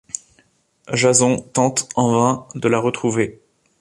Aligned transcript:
Jason 0.93 1.37
tente, 1.37 1.87
en 1.95 2.11
vain, 2.11 2.47
de 2.55 2.67
la 2.67 2.79
retrouver. 2.79 3.39